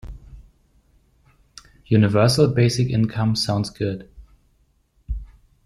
Universal 1.87 2.55
basic 2.55 2.89
income 2.89 3.35
sounds 3.35 3.69
good. 3.69 4.09